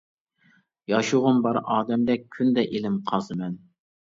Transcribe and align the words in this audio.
ياشىغۇم 0.93 1.41
بار 1.47 1.59
ئادەمدەك، 1.75 2.25
كۈندە 2.37 2.65
ئىلىم 2.71 2.97
قازىمەن. 3.13 3.57